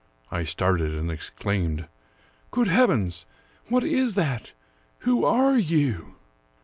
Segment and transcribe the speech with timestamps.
[0.31, 1.85] I started, and exclaimed,"
[2.49, 3.27] Good heavens!
[3.67, 4.53] what is that?
[5.01, 6.15] Who are you